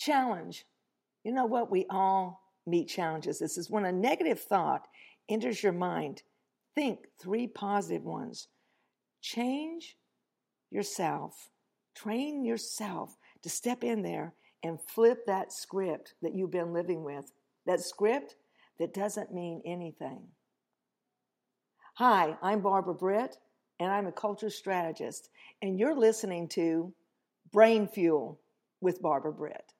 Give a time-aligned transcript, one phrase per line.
[0.00, 0.64] Challenge.
[1.24, 1.70] You know what?
[1.70, 3.38] We all meet challenges.
[3.38, 4.88] This is when a negative thought
[5.28, 6.22] enters your mind.
[6.74, 8.48] Think three positive ones.
[9.20, 9.98] Change
[10.70, 11.50] yourself.
[11.94, 14.32] Train yourself to step in there
[14.62, 17.30] and flip that script that you've been living with.
[17.66, 18.36] That script
[18.78, 20.22] that doesn't mean anything.
[21.96, 23.36] Hi, I'm Barbara Britt,
[23.78, 25.28] and I'm a culture strategist,
[25.60, 26.94] and you're listening to
[27.52, 28.40] Brain Fuel
[28.80, 29.74] with Barbara Britt.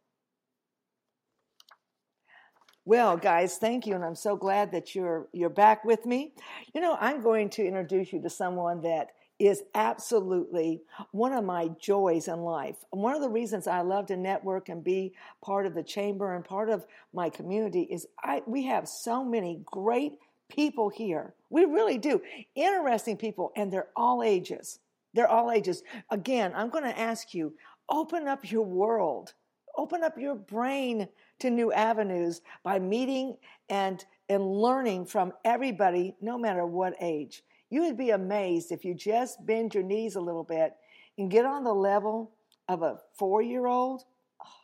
[2.87, 6.33] Well, guys, thank you, and I'm so glad that you're you're back with me.
[6.75, 9.09] You know, I'm going to introduce you to someone that
[9.39, 12.77] is absolutely one of my joys in life.
[12.91, 16.45] One of the reasons I love to network and be part of the chamber and
[16.45, 20.15] part of my community is I we have so many great
[20.49, 21.35] people here.
[21.51, 22.23] We really do.
[22.55, 24.79] Interesting people, and they're all ages.
[25.13, 25.83] They're all ages.
[26.11, 27.55] Again, I'm going to ask you
[27.91, 29.35] open up your world,
[29.77, 31.09] open up your brain
[31.41, 33.37] to new avenues by meeting
[33.69, 37.43] and, and learning from everybody, no matter what age.
[37.71, 40.75] You would be amazed if you just bend your knees a little bit
[41.19, 42.33] and get on the level
[42.69, 44.05] of a four year old,
[44.41, 44.55] ah,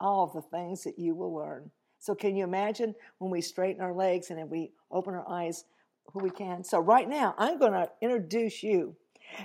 [0.00, 1.70] all of the things that you will learn.
[1.98, 5.64] So, can you imagine when we straighten our legs and then we open our eyes
[6.12, 6.64] who we can?
[6.64, 8.96] So, right now, I'm going to introduce you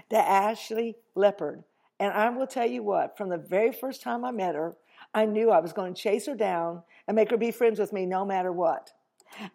[0.09, 1.63] to Ashlee Leppert.
[1.99, 4.75] And I will tell you what, from the very first time I met her,
[5.13, 7.93] I knew I was going to chase her down and make her be friends with
[7.93, 8.91] me no matter what.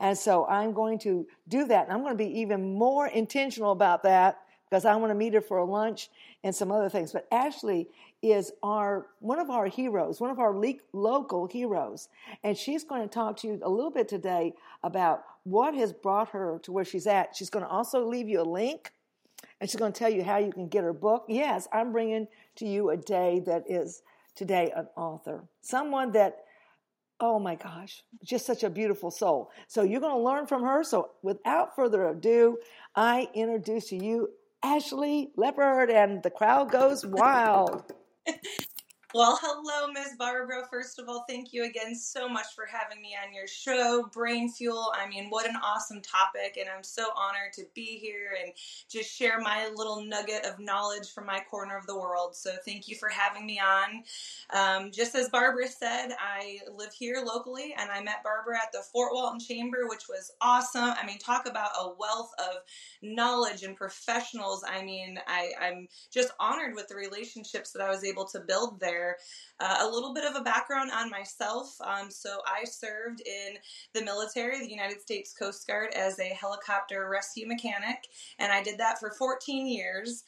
[0.01, 1.85] And so I'm going to do that.
[1.85, 5.35] And I'm going to be even more intentional about that because I want to meet
[5.35, 6.09] her for a lunch
[6.45, 7.13] and some other things.
[7.13, 7.87] But Ashlee
[8.23, 12.09] is our one of our heroes, one of our le- local heroes,
[12.43, 16.29] and she's going to talk to you a little bit today about what has brought
[16.31, 17.37] her to where she's at.
[17.37, 18.93] She's going to also leave you a link,
[19.61, 21.27] and she's going to tell you how you can get her book.
[21.29, 24.03] Yes, I'm bringing to you a day that is
[24.35, 26.39] today an author, someone that
[27.25, 29.53] Oh my gosh, just such a beautiful soul.
[29.69, 30.83] So you're going to learn from her.
[30.83, 32.59] So without further ado,
[32.97, 34.31] I introduce to you
[34.65, 37.85] Ashlee Leppert, and the crowd goes wild.
[39.15, 40.67] Well, hello, Miss Barbara.
[40.71, 44.51] First of all, thank you again so much for having me on your show, Brain
[44.51, 44.91] Fuel.
[44.95, 48.55] I mean, what an awesome topic, and I'm so honored to be here and
[48.89, 52.35] just share my little nugget of knowledge from my corner of the world.
[52.35, 54.03] So, thank you for having me on.
[54.55, 58.83] Um, just as Barbara said, I live here locally, and I met Barbara at the
[58.93, 60.85] Fort Walton Chamber, which was awesome.
[60.85, 62.63] I mean, talk about a wealth of
[63.03, 64.65] knowledge and professionals.
[64.67, 68.81] I mean, I, I'm just honored with the relationships that I was able to build
[68.81, 69.17] there share
[69.61, 71.75] uh, a little bit of a background on myself.
[71.81, 73.55] Um, so, I served in
[73.95, 78.09] the military, the United States Coast Guard, as a helicopter rescue mechanic,
[78.39, 80.25] and I did that for 14 years.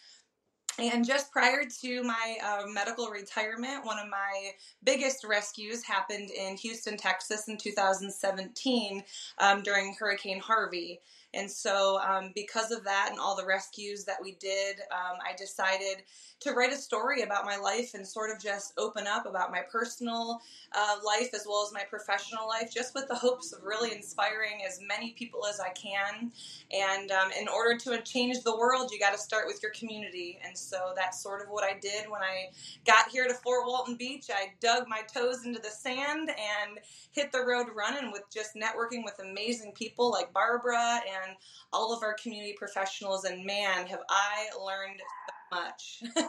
[0.77, 4.51] And just prior to my uh, medical retirement, one of my
[4.83, 9.05] biggest rescues happened in Houston, Texas in 2017
[9.39, 11.01] um, during Hurricane Harvey.
[11.35, 15.35] And so, um, because of that and all the rescues that we did, um, I
[15.37, 16.05] decided
[16.41, 19.61] to write a story about my life and sort of just open up about my
[19.71, 20.41] personal
[20.73, 24.61] uh, life as well as my professional life, just with the hopes of really inspiring
[24.67, 26.31] as many people as I can.
[26.71, 30.39] And um, in order to change the world, you got to start with your community.
[30.45, 32.51] And so that's sort of what I did when I
[32.87, 34.27] got here to Fort Walton Beach.
[34.35, 36.79] I dug my toes into the sand and
[37.13, 41.24] hit the road running with just networking with amazing people like Barbara and
[41.73, 43.25] all of our community professionals.
[43.25, 46.03] And man, have I learned so much.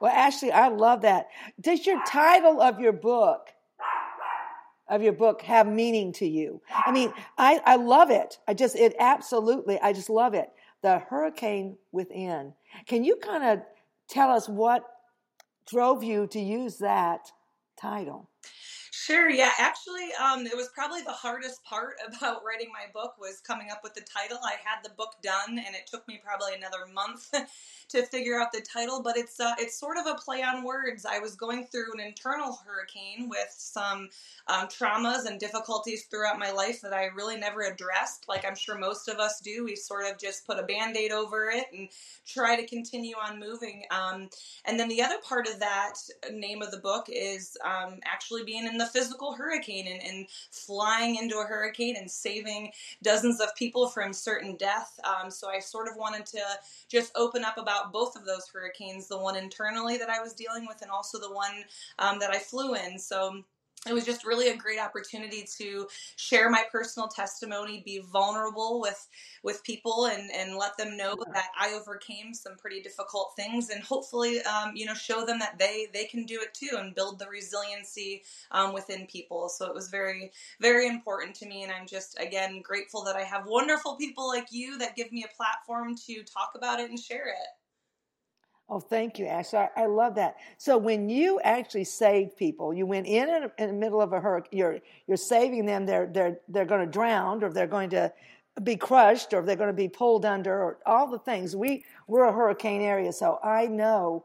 [0.00, 1.28] well, Ashlee, I love that.
[1.60, 3.48] Does your title of your book
[4.88, 6.60] of your book have meaning to you?
[6.86, 8.38] I mean, I, I love it.
[8.46, 10.50] I just, it absolutely, I just love it.
[10.82, 12.52] The Hurricane Within.
[12.86, 13.60] Can you kind of
[14.08, 14.84] tell us what
[15.66, 17.30] drove you to use that
[17.80, 18.28] title?
[19.04, 19.28] Sure.
[19.28, 19.50] Yeah.
[19.58, 23.80] Actually, um, it was probably the hardest part about writing my book was coming up
[23.82, 24.38] with the title.
[24.42, 27.30] I had the book done, and it took me probably another month
[27.90, 29.02] to figure out the title.
[29.02, 31.04] But it's uh, it's sort of a play on words.
[31.04, 34.08] I was going through an internal hurricane with some
[34.48, 38.26] um, traumas and difficulties throughout my life that I really never addressed.
[38.26, 39.64] Like I'm sure most of us do.
[39.64, 41.90] We sort of just put a band aid over it and
[42.26, 43.82] try to continue on moving.
[43.90, 44.30] Um,
[44.64, 45.94] and then the other part of that
[46.32, 51.16] name of the book is um, actually being in the physical hurricane and, and, flying
[51.16, 52.70] into a hurricane and saving
[53.02, 54.98] dozens of people from certain death.
[55.04, 56.40] Um, so I sort of wanted to
[56.88, 60.66] just open up about both of those hurricanes the one internally that I was dealing
[60.66, 61.64] with, and also the one
[61.98, 62.98] um, that I flew in.
[62.98, 63.42] So
[63.86, 65.86] it was just really a great opportunity to
[66.16, 69.08] share my personal testimony be vulnerable with
[69.42, 73.82] with people and and let them know that i overcame some pretty difficult things and
[73.82, 77.18] hopefully um, you know show them that they they can do it too and build
[77.18, 79.48] the resiliency um, within people.
[79.48, 83.22] So it was very very important to me and i'm just again grateful that i
[83.22, 86.98] have wonderful people like you that give me a platform to talk about it and
[86.98, 87.63] share it
[88.68, 89.68] Oh, thank you, Ashlee.
[89.76, 90.36] I, I, love that.
[90.56, 94.20] So when you actually saved people, you went in in, in the middle of a
[94.20, 94.58] hurricane.
[94.58, 95.84] You're you're saving them.
[95.84, 98.10] They're they're they're going to drown, or they're going to
[98.62, 101.54] be crushed, or they're going to be pulled under, or all the things.
[101.54, 104.24] We we're a hurricane area, so I know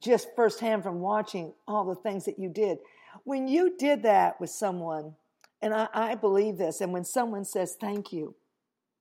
[0.00, 2.78] just firsthand from watching all the things that you did.
[3.24, 5.14] When you did that with someone,
[5.62, 8.34] and I, I believe this, and when someone says thank you,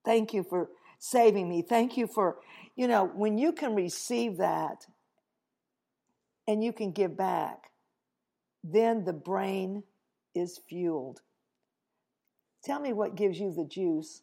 [0.06, 2.38] thank you for saving me, thank you for
[2.78, 4.86] you know, when you can receive that
[6.48, 7.72] and you can give back,
[8.64, 9.84] then the brain
[10.36, 11.22] is fueled.
[12.64, 14.22] Tell me what gives you the juice.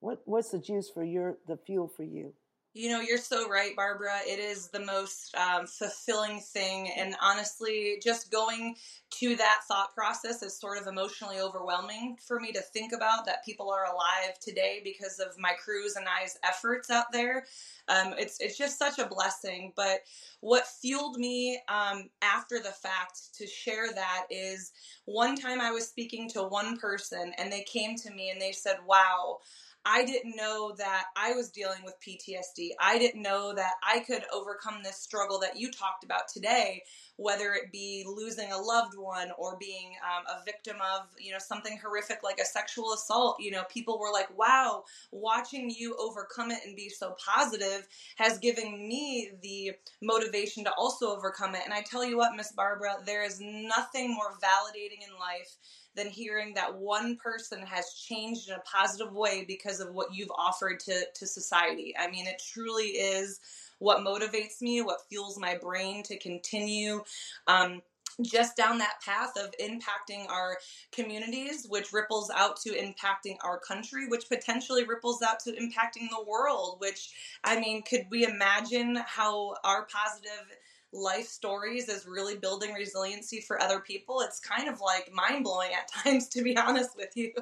[0.00, 2.32] What what's the juice for your the fuel for you?
[2.74, 4.18] You know, you're so right, Barbara.
[4.24, 6.88] It is the most um, fulfilling thing.
[6.96, 8.76] And honestly, just going
[9.18, 13.44] to that thought process is sort of emotionally overwhelming for me to think about that
[13.44, 17.46] people are alive today because of my crew's and I's efforts out there.
[17.88, 19.72] Um, it's, it's just such a blessing.
[19.74, 20.02] But
[20.40, 24.70] what fueled me um, after the fact to share that is
[25.06, 28.52] one time I was speaking to one person and they came to me and they
[28.52, 29.38] said, Wow,
[29.84, 32.70] I didn't know that I was dealing with PTSD.
[32.80, 36.82] I didn't know that I could overcome this struggle that you talked about today,
[37.18, 41.38] whether it be losing a loved one or being um, a victim of, you know,
[41.40, 43.36] something horrific like a sexual assault.
[43.40, 48.38] You know, people were like, wow, watching you overcome it and be so positive has
[48.38, 51.62] given me the motivation to also overcome it.
[51.64, 55.56] And I tell you what, Miss Barbara, there is nothing more validating in life
[55.96, 60.30] than hearing that one person has changed in a positive way because of what you've
[60.38, 61.92] offered to, to society.
[61.98, 63.40] I mean, it truly is
[63.78, 67.02] what motivates me, what fuels my brain to continue.
[67.46, 67.82] Um,
[68.20, 70.58] just down that path of impacting our
[70.90, 76.24] communities, which ripples out to impacting our country, which potentially ripples out to impacting the
[76.26, 76.76] world.
[76.80, 77.12] Which,
[77.44, 80.56] I mean, could we imagine how our positive
[80.92, 85.70] life stories is really building resiliency for other people, it's kind of like mind blowing
[85.72, 87.32] at times, to be honest with you.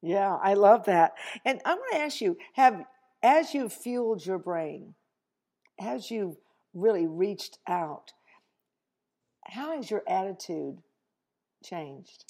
[0.00, 1.14] Yeah, I love that.
[1.44, 2.84] And I want to ask you have,
[3.22, 4.94] as you've fueled your brain,
[5.80, 6.36] as you've
[6.74, 8.12] really reached out,
[9.46, 10.78] how has your attitude
[11.64, 12.24] changed?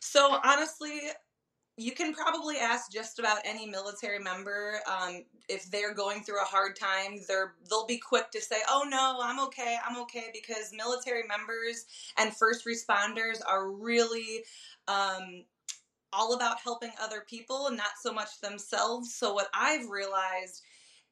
[0.00, 1.00] So, honestly,
[1.78, 6.44] you can probably ask just about any military member um, if they're going through a
[6.44, 10.72] hard time they're they'll be quick to say oh no i'm okay i'm okay because
[10.76, 11.86] military members
[12.18, 14.42] and first responders are really
[14.88, 15.44] um,
[16.12, 19.14] all about helping other people and not so much themselves.
[19.14, 20.62] So what i've realized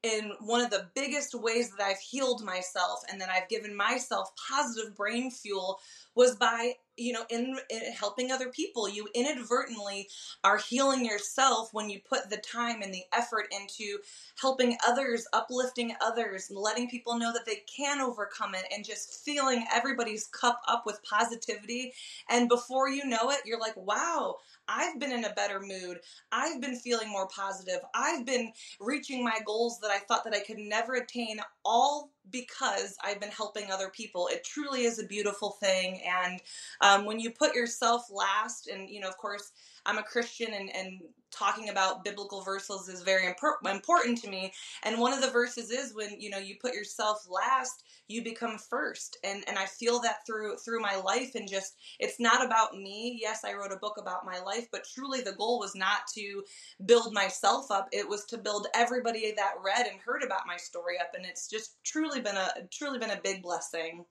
[0.02, 4.30] in one of the biggest ways that I've healed myself and that I've given myself
[4.48, 5.78] positive brain fuel
[6.14, 10.08] was by you know in, in, helping other people you inadvertently
[10.44, 13.98] are healing yourself when you put the time and the effort into
[14.40, 19.24] helping others uplifting others and letting people know that they can overcome it and just
[19.24, 21.92] filling everybody's cup up with positivity
[22.28, 24.36] and before you know it you're like wow
[24.68, 26.00] I've been in a better mood.
[26.32, 27.80] I've been feeling more positive.
[27.94, 32.96] I've been reaching my goals that I thought that I could never attain all because
[33.04, 34.28] I've been helping other people.
[34.28, 36.02] It truly is a beautiful thing.
[36.06, 36.40] And
[36.80, 39.52] um, when you put yourself last, and, you know, of course,
[39.84, 41.00] I'm a Christian and, and
[41.36, 44.52] talking about biblical verses is very important to me.
[44.84, 48.58] And one of the verses is when, you know, you put yourself last, you become
[48.58, 49.18] first.
[49.24, 53.18] And and I feel that through through my life and just it's not about me.
[53.20, 56.42] Yes, I wrote a book about my life, but truly the goal was not to
[56.84, 57.88] build myself up.
[57.92, 61.48] It was to build everybody that read and heard about my story up and it's
[61.48, 64.04] just truly been a truly been a big blessing.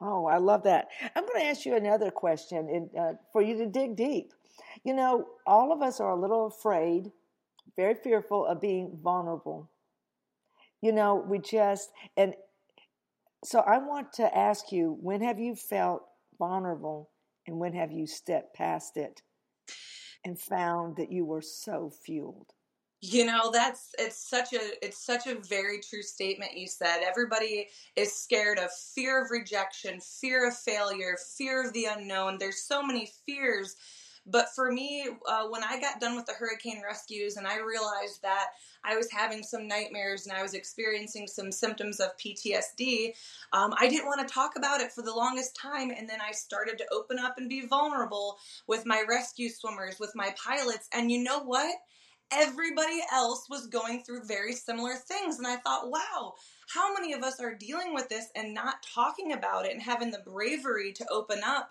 [0.00, 0.88] Oh, I love that.
[1.14, 4.32] I'm going to ask you another question uh, for you to dig deep.
[4.84, 7.12] You know, all of us are a little afraid,
[7.76, 9.70] very fearful of being vulnerable.
[10.80, 12.34] You know, we just, and
[13.44, 16.02] so I want to ask you when have you felt
[16.38, 17.10] vulnerable
[17.46, 19.22] and when have you stepped past it
[20.24, 22.52] and found that you were so fueled?
[23.02, 27.02] You know, that's it's such a it's such a very true statement you said.
[27.06, 32.38] Everybody is scared of fear of rejection, fear of failure, fear of the unknown.
[32.38, 33.76] There's so many fears
[34.26, 38.22] But for me, uh, when I got done with the hurricane rescues and I realized
[38.22, 38.48] that
[38.84, 43.14] I was having some nightmares and I was experiencing some symptoms of PTSD,
[43.52, 45.90] um, I didn't want to talk about it for the longest time.
[45.90, 50.12] And then I started to open up and be vulnerable with my rescue swimmers, with
[50.16, 50.88] my pilots.
[50.92, 51.76] And you know what?
[52.32, 55.38] Everybody else was going through very similar things.
[55.38, 56.34] And I thought, wow,
[56.74, 60.10] how many of us are dealing with this and not talking about it and having
[60.10, 61.70] the bravery to open up?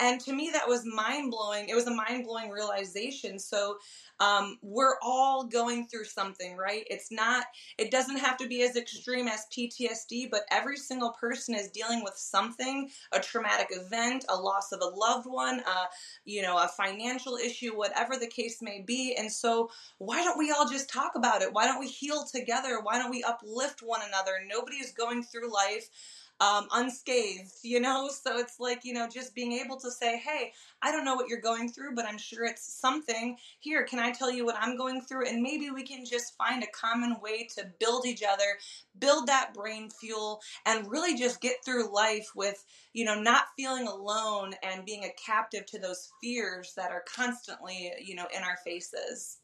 [0.00, 1.68] And to me, that was mind blowing.
[1.68, 3.38] It was a mind blowing realization.
[3.38, 3.78] So,
[4.20, 6.84] um, we're all going through something, right?
[6.90, 7.44] It's not,
[7.78, 12.04] it doesn't have to be as extreme as PTSD, but every single person is dealing
[12.04, 15.86] with something a traumatic event, a loss of a loved one, uh,
[16.24, 19.14] you know, a financial issue, whatever the case may be.
[19.18, 21.52] And so, why don't we all just talk about it?
[21.52, 22.80] Why don't we heal together?
[22.82, 24.32] Why don't we uplift one another?
[24.46, 25.88] Nobody is going through life
[26.40, 28.10] um, unscathed, you know?
[28.22, 31.28] So it's like, you know, just being able to say, hey, I don't know what
[31.28, 33.36] you're going through, but I'm sure it's something.
[33.60, 35.28] Here, can I tell you what I'm going through?
[35.28, 38.58] And maybe we can just find a common way to build each other,
[38.98, 43.88] build that brain fuel, and really just get through life with, you know, not feeling
[43.88, 48.58] alone and being a captive to those fears that are constantly, you know, in our
[48.64, 49.39] faces.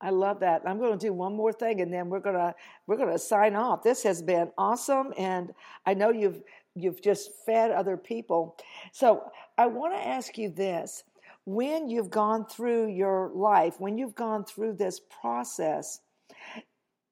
[0.00, 0.62] I love that.
[0.66, 2.54] I'm going to do one more thing, and then we're going to
[2.86, 3.82] we're going to sign off.
[3.82, 5.54] This has been awesome, and
[5.86, 6.42] I know you've
[6.74, 8.56] you've just fed other people.
[8.92, 11.04] So I want to ask you this:
[11.46, 16.00] When you've gone through your life, when you've gone through this process,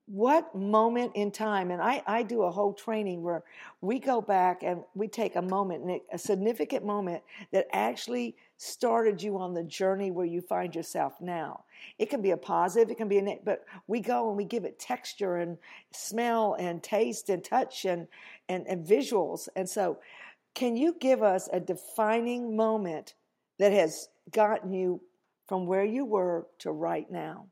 [0.06, 3.42] what moment in time and I, I do a whole training where
[3.80, 7.22] we go back and we take a moment a significant moment
[7.52, 11.64] that actually started you on the journey where you find yourself now
[11.98, 14.64] it can be a positive it can be a but we go and we give
[14.64, 15.58] it texture and
[15.92, 18.06] smell and taste and touch and
[18.48, 19.98] and, and visuals and so
[20.54, 23.14] can you give us a defining moment
[23.58, 25.00] that has gotten you
[25.46, 27.46] from where you were to right now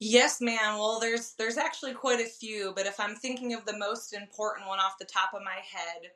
[0.00, 0.76] Yes, ma'am.
[0.76, 4.68] Well, there's there's actually quite a few, but if I'm thinking of the most important
[4.68, 6.10] one off the top of my head,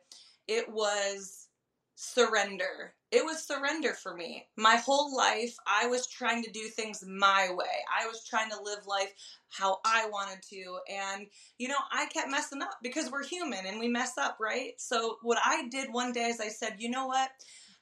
[0.47, 1.47] it was
[1.95, 2.93] surrender.
[3.11, 4.45] It was surrender for me.
[4.55, 7.65] My whole life, I was trying to do things my way.
[7.99, 9.11] I was trying to live life
[9.49, 10.79] how I wanted to.
[10.87, 11.25] And,
[11.57, 14.73] you know, I kept messing up because we're human and we mess up, right?
[14.77, 17.31] So, what I did one day is I said, you know what?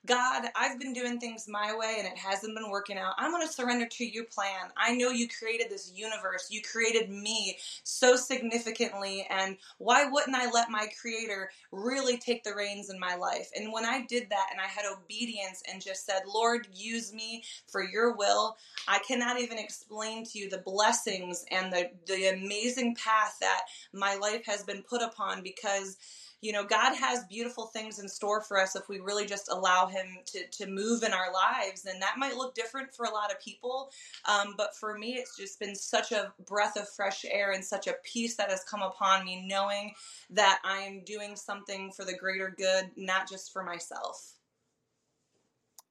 [0.05, 3.15] God, I've been doing things my way and it hasn't been working out.
[3.17, 4.69] I'm going to surrender to your plan.
[4.77, 6.47] I know you created this universe.
[6.49, 9.27] You created me so significantly.
[9.29, 13.49] And why wouldn't I let my creator really take the reins in my life?
[13.55, 17.43] And when I did that and I had obedience and just said, Lord, use me
[17.67, 18.55] for your will,
[18.87, 23.63] I cannot even explain to you the blessings and the, the amazing path that
[23.93, 25.97] my life has been put upon because
[26.41, 29.87] you know, God has beautiful things in store for us if we really just allow
[29.87, 31.85] Him to, to move in our lives.
[31.85, 33.89] And that might look different for a lot of people.
[34.25, 37.87] Um, but for me, it's just been such a breath of fresh air and such
[37.87, 39.93] a peace that has come upon me, knowing
[40.29, 44.33] that I am doing something for the greater good, not just for myself.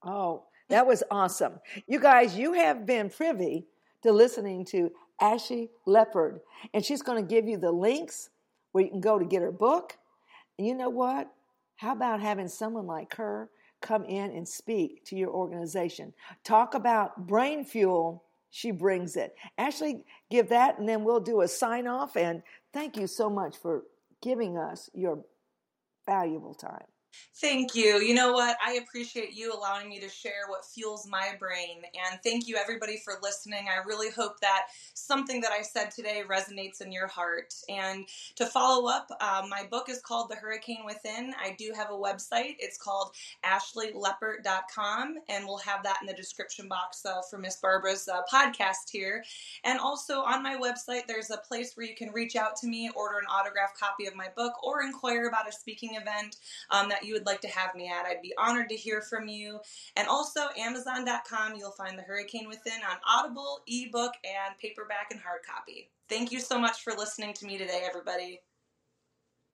[0.05, 1.55] Oh, that was awesome.
[1.89, 3.67] You guys, you have been privy
[4.03, 6.41] to listening to Ashy Leppert,
[6.73, 8.31] and she's going to give you the links
[8.71, 9.97] where you can go to get her book
[10.59, 11.31] you know what?
[11.77, 13.51] How about having someone like her
[13.83, 16.13] come in and speak to your organization?
[16.45, 18.25] Talk about brain fuel.
[18.51, 19.35] She brings it.
[19.59, 22.17] Ashlee, give that, and then we'll do a sign off.
[22.17, 23.83] And thank you so much for
[24.23, 25.23] giving us your
[26.07, 26.85] valuable time.
[27.39, 27.99] Thank you.
[27.99, 28.57] You know what?
[28.67, 31.83] I appreciate you allowing me to share what fuels my brain.
[32.11, 33.67] And thank you, everybody, for listening.
[33.69, 37.53] I really hope that something that I said today resonates in your heart.
[37.69, 38.07] And
[38.37, 41.35] to follow up, uh, my book is called The Hurricane Within.
[41.39, 42.57] I do have a website.
[42.59, 43.11] It's called
[43.45, 45.15] ashleeleppert.com.
[45.29, 49.23] And we'll have that in the description box uh, for Miss Barbara's uh, podcast here.
[49.65, 52.91] And also on my website, there's a place where you can reach out to me,
[52.97, 56.37] order an autographed copy of my book, or inquire about a speaking event
[56.71, 58.07] um, that you would like to have me at.
[58.07, 59.61] I'd be honored to hear from you.
[59.97, 65.41] And also, Amazon.com, you'll find The Hurricane Within on Audible, ebook, and paperback and hard
[65.47, 65.91] copy.
[66.09, 68.41] Thank you so much for listening to me today, everybody.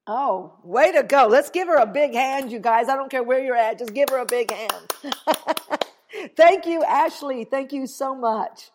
[0.07, 1.29] Oh, way to go.
[1.29, 2.89] Let's give her a big hand, you guys.
[2.89, 4.93] I don't care where you're at, just give her a big hand.
[6.37, 7.49] Thank you, Ashlee.
[7.49, 8.71] Thank you so much.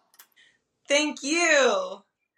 [0.88, 2.04] Thank you.